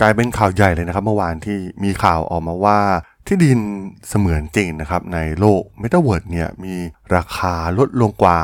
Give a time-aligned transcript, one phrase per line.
[0.00, 2.78] กลายเป็นข่าวใหญ่เลยนะครับเมื่อวานที่มีข่าวออกมาว่า
[3.28, 3.58] ที่ดิน
[4.08, 6.74] เสมือนจริงนะครับในโลกเมตาเวิร์ดเนี่ยมี
[7.14, 8.38] ราคาลดลงกว่า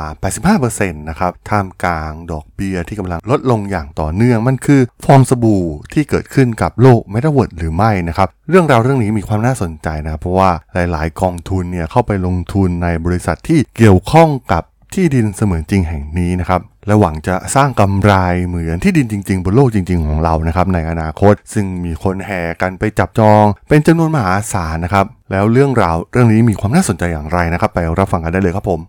[0.57, 14.63] 85%นะครับท่ามกลางดอกเบี้ยที่กำลังลดลงอย่างต่อเนื่อง มันคือฟองสบู่ที่เกิดขึ้นกับโลกเมตาเวิร์ดหรือไม่นะครับ เรื่องราวเรื่องนี้มีความน่าสนใจนะเพราะว่าหลาย ๆ กองทุนเนี่ยเข้าไปลงทุนในบริษัทที่เกี่ยวข้องกับ
[14.93, 18.13] ที่ดินเสมือนจริงแห่งนี้นะครับ และหวังจะสร้างกำไร
[18.45, 28.79] เหมือนที่ดินจริง ๆ บนโลกจริง ๆ ของเรานะครับในอนาคต ซึ่งมีคนแห่กันไปจับจอง เป็นจำนวนมหาศาลนะครับ แล้วเรื่องราวเรื่องนี้มีความน่าสนใจอย่างไรนะครับ ไปรับฟังกันได้เลยครับผม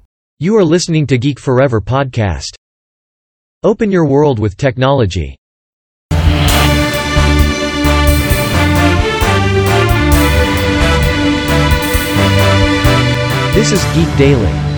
[0.45, 2.53] You are listening to Geek Forever podcast.
[3.71, 5.29] Open your world with technology.
[13.55, 14.72] This is Geek Daily.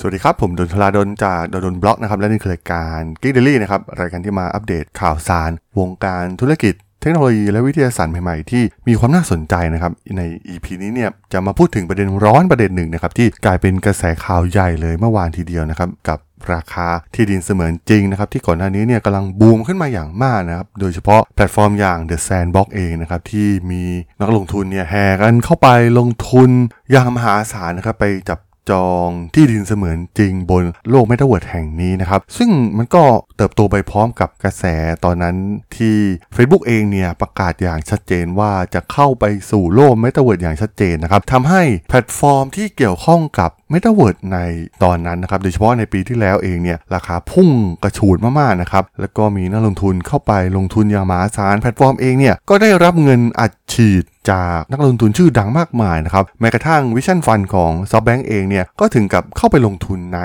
[0.00, 13.12] สวัสดีครับ ผมด.ดล จาก ด.ดล็อกนะครับ และนี่คือรายการ Geek Daily นะครับ รายการที่มาอัปเดตข่าวสาร วงการธุรกิจ เทคโนโลยีและวิทยาศาสตร์ใหม่ๆ ที่มีความน่าสนใจนะครับ ใน EP นี้เนี่ยจะมาพูดถึงประเด็นร้อนประเด็นหนึ่งนะครับ
[13.18, 16.18] ที่กลายเป็นกระแสข่าวใหญ่เลยเมื่อวานทีเดียวนะครับ กับ
[16.52, 23.82] ราคาที่ดินเสมือนจริงนะครับ ที่ก่อนหน้านี้เนี่ยกำลังบูมขึ้นมาอย่างมากนะครับ โดยเฉพาะแพลตฟอร์มอย่าง The Sandbox เองนะครับ ที่มี
[24.20, 25.68] นักลงทุนเนี่ยแห่กันเข้าไป
[25.98, 26.50] ลงทุน
[26.90, 28.38] อย่างมหาศาลนะครับไปจับ
[28.70, 33.04] จองที่ดินเสมือนจริงบนโลกเมตาเวิร์ดแห่งนี้นะครับ ซึ่งมันก็
[33.36, 34.64] เติบโตไปพร้อมกับกระแส
[35.04, 35.36] ตอนนั้น
[35.76, 35.96] ที่
[36.34, 44.38] Facebook เองเนี่ยประกาศอย่างชัดเจนว่าจะเข้าไปสู่โลกเมตาเวิร์ดอย่างชัดเจนนะครับทำให้แพลตฟอร์มที่เกี่ยวข้องกับ เมตาเวิร์ดใน
[44.82, 47.48] ตอนนั้นนะครับ โดยเฉพาะในปีที่แล้วเองเนี่ยราคาพุ่ง
[47.82, 60.20] กระฉูดมากๆนะครับ แล้วก็มีนักลงทุนเข้าไปลงทุนอย่างมหาศาลแพลตฟอร์มเองเนี่ยก็ได้รับเงินอัดฉีดจากนักลงทุนชื่อดังมากมายนะครับ แม้กระทั่ง Vision Fund ของ SoftBank เองเนี่ยก็ถึงกับเข้าไปลงทุนใน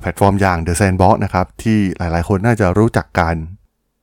[0.00, 3.36] แพลตฟอร์มอย่าง The Sandbox นะครับที่หลายๆ คนน่าจะรู้จักกัน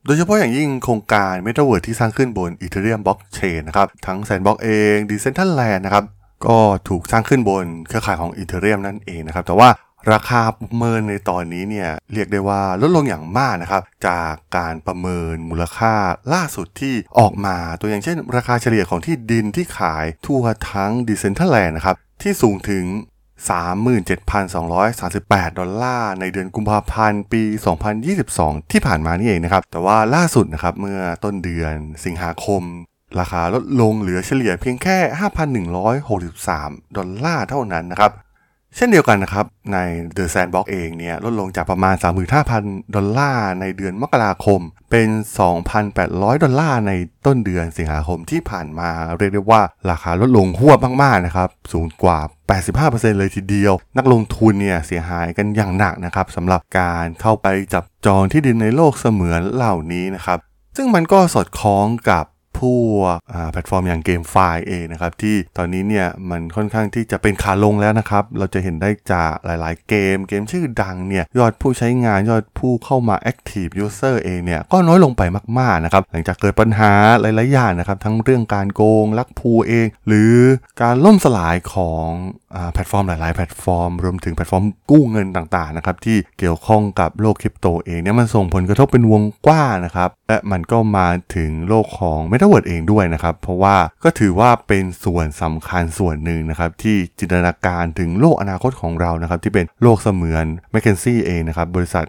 [0.05, 6.03] โดยเฉพาะอย่างยิ่งโครงการ Metaverse ที่สร้างขึ้นบน Ethereum Blockchain นะครับ ทั้ง Sandbox เอง Decentraland นะครับ
[6.45, 6.57] ก็
[6.89, 9.69] ถูกสร้างขึ้นบนเครือข่ายของ Ethereum นั่นเองนะครับ แต่ว่า
[10.11, 15.93] ราคาประเมินในตอนนี้เนี่ยเรียกได้ว่าลดลงอย่างมากนะครับ จากการประเมินมูลค่า
[16.33, 22.85] ล่าสุดที่ออกมาตัวอย่างเช่น ราคาเฉลี่ยของที่ดินที่ขายทั่วทั้ง Decentraland นะครับ ที่สูงถึง
[24.17, 27.43] 37,238 ดอลลาร์ในเดือนกุมภาพันธ์ปี
[28.07, 31.75] 2022 ที่ผ่านมานี่เองนะครับ แต่ว่าล่าสุดนะครับเมื่อต้นเดือน
[32.05, 32.63] สิงหาคม
[33.19, 34.97] ราคาลดลงเหลือเฉลี่ยเพียงแค่
[35.77, 38.13] 5,163 ดอลลาร์เท่านั้นนะครับ
[38.75, 39.77] เช่นเดียวกันนะครับ ใน
[40.17, 41.95] The Sandbox เองเนี่ยลดลงจากประมาณ
[42.45, 45.09] 35,000 ดอลลาร์ในเดือนมกราคม เป็น
[45.77, 46.91] 2,800 ดอลลาร์ใน
[47.25, 50.73] ต้นเดือนสิงหาคมที่ผ่านมาเรียกได้ว่าราคาลดลงฮวบ
[51.03, 52.19] มากๆนะครับสูงกว่า
[52.69, 60.39] 85%เลยทีเดียว นักลงทุนเนี่ยเสียหายกันอย่างหนักนะครับสำหรับการเข้าไปจับจองที่ดินในโลกเสมือนเหล่านี้นะครับ
[60.75, 62.25] ซึ่งมันก็สอดคล้องกับ
[62.59, 63.17] พวก
[63.51, 64.35] แพลตฟอร์มอย่าง GameFi
[64.67, 75.21] เองนะครับที่ตอนนี้เนี่ยมันค่อนข้างที่จะเป็นขาลงแล้วนะครับ เราจะเห็นได้จากหลาย ๆ เกมเกมชื่อดังเนี่ยยอดผู้ใช้งานยอดผู้เข้ามา Active User เองเนี่ยก็น้อยลงไป
[75.59, 76.91] มาก ๆ นะครับ หลังจากเกิดปัญหา
[77.21, 80.35] หลาย ๆ อย่างนะครับ ทั้งเรื่องการโกง rug pull เอง หรือ
[80.81, 82.09] การล่มสลายของ
[82.73, 102.05] แพลตฟอร์มหลาย ๆ แพลตฟอร์ม รวมถึงแพลตฟอร์มกู้เงินต่าง ๆ นะครับที่เกี่ยวข้องกับโลกคริปโตเองเนี่ยมันส่งผลกระทบเป็นวงกว้างนะครับและมันก็มาถึงโลกของเมตาเวิร์ดเองด้วยนะครับ เพราะว่าก็ถือว่าเป็นส่วนสำคัญส่วนหนึ่งนะครับ ที่จินตนาการถึงโลกอนาคตของเรานะครับ ที่เป็นโลกเสมือนMcKinsey เองนะครับ บริษัท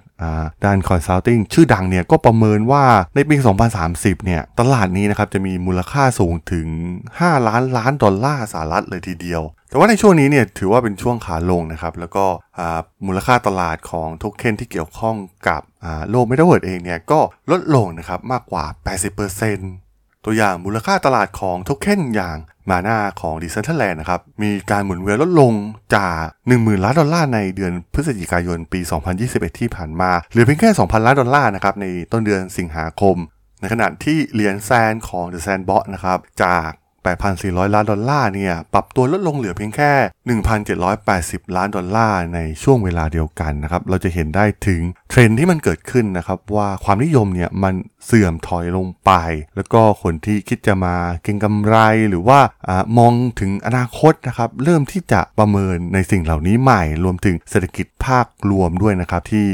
[0.65, 2.85] ด้าน consulting ชื่อดังเนี่ยก็ประเมินว่า
[3.15, 3.35] ในปี
[3.81, 6.67] 2030 เนี่ย ตลาดนี้นะครับจะมีมูลค่าสูงถึง
[7.09, 12.25] 5 ล้านล้านดอลลาร์สหรัฐเลยทีเดียวแต่ว่าในช่วงนี้เนี่ยถือว่าเป็นช่วงขาลงนะครับ แล้วก็
[13.07, 15.17] มูลค่าตลาดของโทเค็นที่เกี่ยวข้อง
[15.49, 15.61] กับ
[16.11, 17.21] โลกเมตาเวิร์ดเองเนี่ยก็
[17.51, 18.65] ลดลงนะครับมากกว่า
[19.29, 19.88] 80%
[20.29, 22.37] ตัวอย่างมูลค่าตลาดของโทเค็นอย่าง
[22.71, 25.53] MANA ของ Decentraland นะครับ มีการหมุนเวียนลดลง
[25.97, 28.81] จาก 10,000 ล้านดอลลาร์ในเดือนพฤศจิกายนปี
[29.21, 33.17] 2021 ที่ผ่านมาเหลือเพียงแค่ 2,000 ล้านดอลลาร์นะครับในต้นเดือนสิงหาคม
[33.61, 36.71] ในขณะที่เหรียญแซนของ The Sandbox นะครับจาก
[37.17, 39.93] 8,400 ล้านดอลลาร์เนี่ยปรับตัวลดลงเหลือเพียงแค่
[40.75, 47.75] 1,780 ล้านดอลลาร์ในช่วงเวลาเดียวกันนะครับเราจะเห็นได้ถึงเทรนที่มันเกิดขึ้นนะครับว่าความนิยมเนี่ยมัน
[48.07, 49.13] เสื่อมถอยลงไป
[49.57, 51.77] แล้วก็คนที่คิดจะมาเก็งกำไร
[52.11, 59.47] หรือว่าอมองถึงอนาคตนะครับเริ่มที่จะประเมินในสิ่งเหล่านี้ใหม่ รวมถึงเศรษฐกิจภาครวมด้วยนะครับที่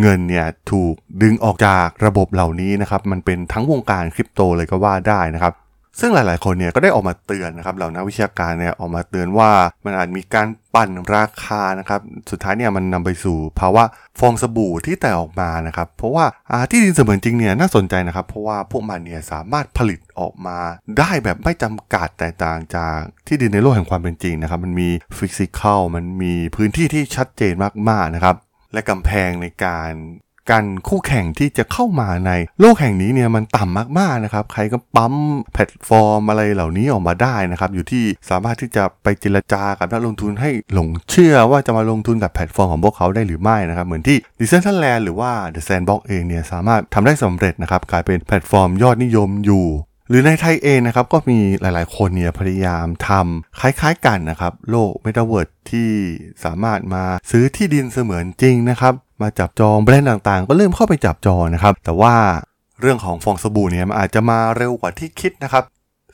[0.00, 5.54] เงินเนี่ยถูกดึงออกจากระบบเหล่านี้นะครับมันเป็นทั้งวงการคริปโตเลยก็ว่าได้นะครับ
[6.00, 9.50] ซึ่งหลาย ๆ คนเนี่ยก็ได้ออกมาเตือนนะครับเหล่านักวิชาการเนี่ยออกมาเตือนว่า
[9.84, 12.00] มันอาจมีการปั่นราคานะครับ
[12.30, 13.84] สุดท้ายเนี่ยมันนำไปสู่ภาวะ
[14.20, 16.24] ฟองสบู่ที่แตกออกมานะครับเพราะว่า
[16.70, 20.58] ที่ดินเสมือนจริงเนี่ยน่าสนใจนะครับเพราะว่าพวกมันเนี่ยสามารถผลิตออกมา
[20.98, 24.88] ได้แบบไม่จำกัดแตกต่างจากที่ดินในโลกแห่งความเป็นจริงนะครับมันมี
[25.18, 27.54] physical มันมีพื้นที่ที่ชัดเจน
[27.88, 28.36] มาก ๆ นะครับ
[28.72, 29.90] และกำแพงในการ
[30.50, 35.14] กันคู่แข่งที่จะเข้ามาในโลกแห่งนี้เนี่ยมันต่ำมากๆนะครับใครก็ปั๊ม
[35.52, 49.66] แพลตฟอร์มอะไรเหล่านี้ออกมาได้นะครับอยู่ที่สามารถที่จะไปเจรจากับนักลงทุนให้หลงเชื่อว่าจะมาลงทุนกับแพลตฟอร์มของพวกเขาได้หรือไม่นะครับเหมือนที่ Decentraland หรือว่า The Sandbox เองเนี่ยสามารถทำได้สำเร็จนะครับกลายเป็นแพลตฟอร์มยอดนิยมอยู่
[50.08, 55.90] หรือในไทยเองนะครับก็มีหลายๆ คนเนี่ยพยายามทำคล้ายๆกันนะครับ โลกเมตาเวิร์สที่
[56.44, 62.14] สามารถมาซื้อที่ดินเสมือนจริงนะครับ มาจับจองแบรนด์ต่างๆ ก็เริ่มเข้าไปจับจองนะครับ แต่ว่า
[62.80, 65.64] เรื่องของฟองสบู่เนี่ยมันอาจจะมาเร็วกว่าที่คิดนะครับ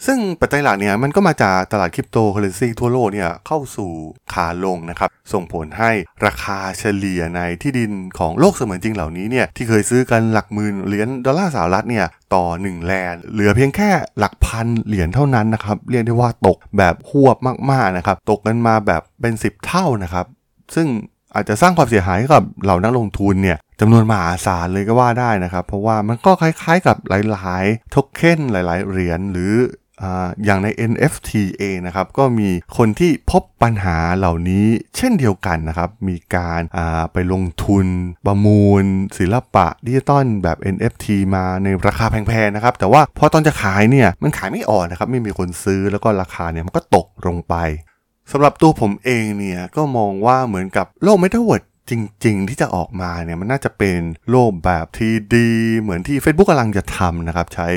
[0.06, 3.90] ซึ่งปัจจัยหลักเนี่ยมันก็มาจากตลาดคริปโตเคอเรนซีทั่วโลกเนี่ยเข้าสู่
[4.32, 5.90] ขาลงนะครับ ส่งผลให้
[6.26, 17.36] ราคาเฉลี่ยในที่ดินของโลกเสมือนจริงเหล่านี้เนี่ยที่เคยซื้อกันหลักหมื่นเหรียญดอลลาร์สหรัฐเนี่ยต่อ 1 แลนเหลือเพียงแค่หลักพันเหรียญเท่านั้นนะครับ เรียกได้ว่าตกแบบหวบ
[17.70, 20.26] มากๆนะครับ ตกกันมาแบบเป็น 10 เท่านะครับ
[20.74, 20.88] ซึ่ง
[21.34, 29.52] อาจจะสร้างความเสียหายกับเหล่านักลงทุนเนี่ยจำนวนมหาศาลเลยก็ว่าได้นะครับ เพราะว่ามันก็คล้ายๆกับหลายๆโทเค็นหลาย ๆ เหรียญหรือ
[30.44, 34.66] อย่างใน NFT เองนะครับก็มีคนที่พบปัญหาเหล่านี้
[34.96, 36.62] เช่นเดียวกันนะครับ มีการ
[37.12, 37.86] ไปลงทุน
[38.26, 38.84] ประมูล
[39.18, 47.54] ศิลปะดิจิตอลแบบ NFT มาในราคาแพงๆนะครับ แต่ว่าพอตอนจะขายเนี่ยมันขายไม่ออกนะครับ ไม่มีคนซื้อแล้วก็ราคาเนี่ยมันก็ตกลงไป
[48.30, 51.92] สำหรับตัวผมเองเนี่ยก็มองว่าเหมือนกับโลกเมตาเวิร์ส จ
[52.24, 54.00] ริงๆ ที่จะออกมาเนี่ยมันน่าจะเป็น
[54.30, 55.50] โลกแบบที่ดี
[55.80, 57.68] เหมือนที่ Facebook กำลังจะทำนะครับ ใช้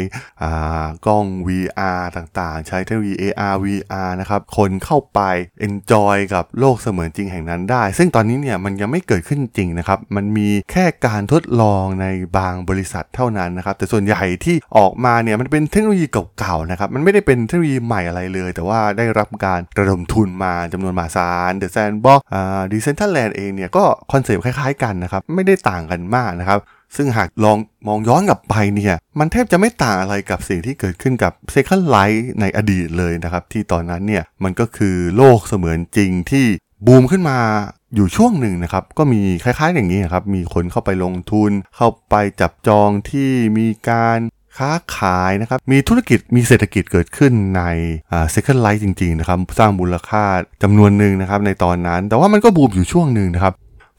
[1.06, 5.20] กล้อง VR ต่างๆ ใช้เทคโนโลยี AR VR นะครับ คนเข้าไป
[5.68, 12.08] enjoy กับโลกเสมือนจริงแห่งนั้นได้ ซึ่งตอนนี้เนี่ยมันยังไม่เกิดขึ้นจริงนะครับ มันมีแค่การทดลองใน
[12.38, 16.06] บางบริษัทเท่านั้นนะครับ แต่ส่วนใหญ่ที่ออกมาเนี่ยมันเป็นเทคโนโลยี
[16.38, 26.60] เก่าๆนะครับมันไม่ได้เป็นเทคโนโลยีใหม่อะไรเลย แต่ว่าได้รับการระดมทุนมาจำนวนมหาศาล The Sandbox อ่า Decentraland เองเนี่ยก็คอนเซปต์คล้ายๆกันนะครับ ไม่ได้ต่างกันมากนะครับ
[26.96, 27.58] ซึ่งหากลอง
[27.88, 36.46] มองย้อนกลับไปเนี่ย มันแทบจะไม่ต่างอะไรกับสิ่งที่เกิดขึ้นกับ Second Life ในอดีตเลยนะครับ ที่ตอนนั้นเนี่ยมันก็คือโลกเสมือนจริงที่
[36.86, 37.40] บูมขึ้นมา
[37.96, 44.20] อยู่ช่วงหนึ่งนะครับ ก็มีคล้ายๆอย่างนี้ครับ มีคนเข้าไปลงทุน เข้าไปจับจองที่มีการ
[44.58, 47.64] ค้าขายนะครับ มีธุรกิจมีเศรษฐกิจเกิดขึ้นใน
[48.12, 50.24] อ่า Second Life จริงๆนะครับ สร้างมูลค่า
[50.64, 53.54] จำนวนหนึ่งนะครับในตอนนั้น แต่ว่ามันก็บูมอยู่ช่วงหนึ่งนะครับ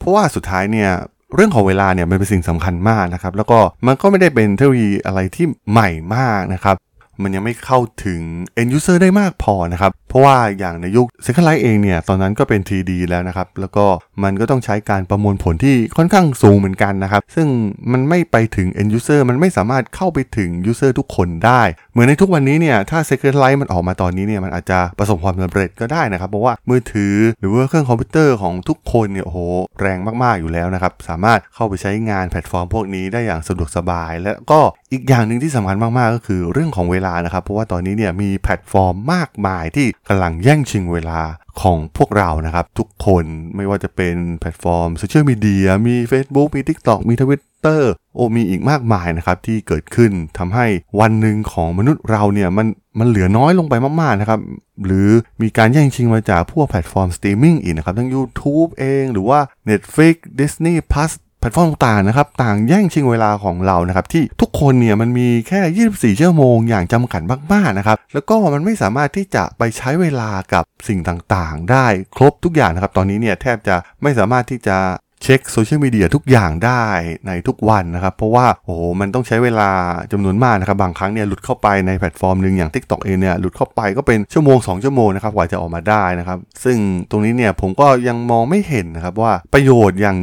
[0.05, 0.91] ราะว่าสุดท้ายเนี่ย
[1.35, 6.75] เรื่องของเวลาเนี่ยมันเป็นสิ่งสำคัญมากนะครับแล้วก็มันก็ไม่ได้เป็นเทคโนโลยีอะไรที่ใหม่มากนะครับ
[7.23, 8.21] มันยังไม่เข้าถึง
[8.59, 13.85] end user ได้มากพอนะครับ เพราะว่าอย่างในยุค Second Life เองเนี่ยตอนนั้นก็เป็น 3D แล้วนะครับ แล้วก็
[14.23, 17.47] มันก็ต้องใช้การประมวลผลที่ค่อนข้างสูงเหมือนกันนะครับ ซึ่ง
[17.91, 29.39] มันไม่ไปถึง end user มันไม่สามารถเข้าไปถึง user ทุกคนได้ เหมือนในทุกวันนี้เนี่ยถ้า Second Life มันออกมาตอนนี้เนี่ยมันอาจจะประสบความสำเร็จก็ได้นะครับ เพราะว่ามือถือหรือว่าเครื่องคอมพิวเตอร์ของทุกคนเนี่ยโอ้โห
[29.81, 34.59] แรงมากๆอยู่แล้วนะครับสามารถเข้าไปใช้งานแพลตฟอร์มพวกนี้ได้อย่างสะดวกสบาย และก็
[34.91, 41.21] อีกอย่างหนึ่งที่สำคัญมากๆก็คือเรื่องของเวลานะครับ เพราะว่าตอนนี้เนี่ยมีแพลตฟอร์มมากมายที่กำลังแย่งชิงเวลา
[41.61, 43.25] ของพวกเรานะครับ ทุกคน
[43.55, 47.81] ไม่ว่าจะเป็นแพลตฟอร์มโซเชียลมีเดียมี Facebook มี TikTok มี Twitter
[48.15, 50.65] โอ้มีอีกมากมายนะครับ ที่เกิดขึ้นทำให้
[50.99, 52.67] วันหนึ่งของมนุษย์เราเนี่ยมัน
[52.99, 54.39] มันเหลือน้อยลงไปมากๆนะครับ
[54.85, 55.09] หรือ
[55.41, 61.11] มีการแย่งชิงมาจากพวกแพลตฟอร์มสตรีมมิ่งอีกนะครับ ทั้ง YouTube เองหรือว่า Netflix Disney Plus
[61.47, 67.21] ลตฟอร์มต่างๆนะครับต่างแย่งชิงเวลาของเรานะครับที่ทุกคนเนี่ยมันมีแค่ 24 ชั่วโมงอย่างจำกัด
[67.53, 71.85] มากๆนะครับแล้วก็มันไม่สามารถที่จะไปใช้เวลากับสิ่งต่างๆ ได้
[72.15, 74.77] ครบทุกอย่างนะครับตอนนี้เนี่ยแทบจะไม่สามารถที่จะ
[75.23, 76.85] เช็คโซเชียลมีเดียทุกอย่างได้
[77.27, 79.69] ในทุกวันนะครับ เพราะว่าโอ้โหมันต้องใช้เวลา
[80.11, 86.77] จำนวนมากนะครับ บางครั้งเนี่ยหลุดเข้าไปในแพลตฟอร์มหนึ่งอย่าง TikTok เองเนี่ยหลุดเข้าไปก็เป็นชั่วโมง 2 ชั่วโมงนะครับกว่าจะออกมาได้นะครับ ซึ่ง
[87.09, 90.17] ตรงนี้เนี่ยผมก็ยังมองไม่เห็นนะครับว่าประโยชน์อย่าง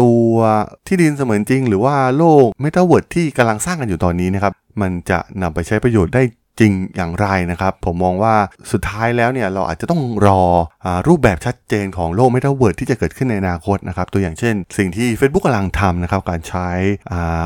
[0.00, 0.32] ตัว
[0.86, 6.22] ที่ดินเสมือนจริง หรือว่าโลกเมตาเวิร์สที่กำลังสร้างกันอยู่ตอนนี้นะครับ มันจะนำไปใช้ประโยชน์ได้
[6.60, 8.34] จริงอย่างไรนะครับ ผมมองว่า
[8.72, 10.42] สุดท้ายแล้วเนี่ยเราอาจจะต้องร
[10.84, 16.68] อรูปแบบชัดเจนของโลกเมตาเวิร์สที่จะเกิดขึ้นในอนาคตนะครับ ตัวอย่างเช่น สิ่งที่ Facebook กำลังทำนะครับ การใช้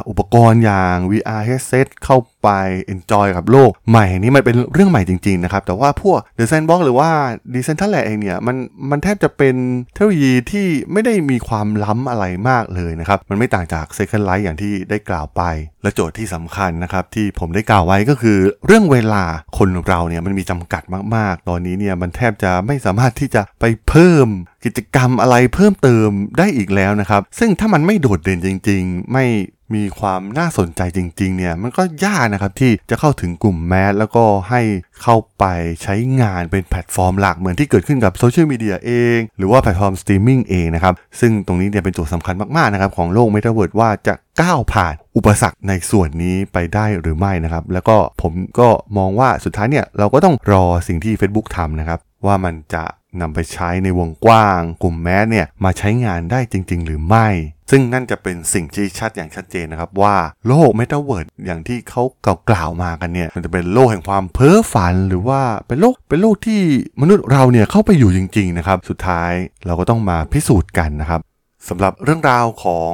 [0.09, 2.49] อุปกรณ์อย่าง VR headset เข้าไป
[2.87, 7.11] enjoy กับโลกใหม่นี้มันเป็นเรื่องใหม่จริงๆนะครับ แต่ว่าพวก The Sandbox หรือว่า
[7.55, 8.57] Decentraland เองเนี่ยมัน
[8.91, 9.57] มันแทบจะเป็น
[9.95, 15.43] เทคโนโลยีที่ไม่ได้มีความล้ำอะไรมากเลยนะครับ มันไม่ต่างจาก Second Life อย่างที่ได้กล่าวไป
[15.83, 19.25] และโจทย์ที่สำคัญนะครับ ที่ผมได้กล่าวไว้ก็คือเรื่องเวลา
[19.59, 20.83] คนเราเนี่ยมันมีจำกัด
[21.17, 24.29] มากๆ ตอนนี้เนี่ยมันแทบจะไม่สามารถที่จะไปเพิ่ม
[24.65, 29.27] กิจกรรมอะไรเพิ่มเติมได้อีกแล้วนะครับ ซึ่งถ้ามันไม่โดดเด่นจริง ๆ ไม่
[29.75, 34.61] มีความน่าสนใจจริงๆเนี่ยมันก็ยากนะครับที่จะเข้าถึงกลุ่มแมสแล้วก็ให้
[35.03, 35.45] เข้าไป
[35.83, 52.85] ใช้งานเป็นแพลตฟอร์มหลักเหมือนที่เกิดขึ้นกับโซเชียลมีเดียเอง หรือว่าแพลตฟอร์มสตรีมมิ่งเองนะครับ ซึ่งตรงนี้เนี่ยเป็นโจทย์สำคัญมากๆนะครับของโลกเมตาเวิร์สว่าจะก้าวผ่านอุปสรรคในส่วนนี้ไปได้หรือไม่นะครับ แล้วก็ผมก็มองว่าสุดท้ายเนี่ยเราก็ต้องรอสิ่งที่ Facebook ทำนะครับว่ามันจะ
[53.21, 57.29] นำไปใช้ในวงกว้าง กลุ่ม mass เนี่ยมาใช้งานได้จริง ๆ หรือไม่
[57.71, 60.15] ซึ่งนั่นจะเป็นสิ่งที่ชัดอย่างชัดเจนนะครับว่า
[60.49, 62.03] โลกเมตาเวิร์สอย่างที่เขา
[62.51, 66.61] กล่าวมากันเนี่ยมันจะเป็นโลกแห่งความเพ้อฝันหรือว่าเป็นโลกเป็นโลกที่
[67.01, 69.33] มนุษย์เราเนี่ยเข้าไปอยู่จริง ๆ นะครับ สุดท้าย
[69.67, 71.21] เราก็ต้องมาพิสูจน์กันนะครับ
[71.69, 72.93] สำหรับเรื่องราวของ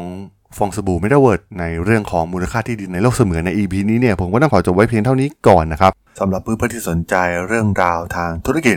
[0.56, 7.14] ฟองสบู่เมตาเวิร์สในเรื่องของมูลค่าที่ดินในโลกเสมือนใน EP นี้เนี่ยผมก็ต้องขอจบไว้เพียงเท่านี้ก่อนนะครับสำหรับเพื่อนๆที่สนใจ
[7.46, 8.76] เรื่องราวทางธุรกิจ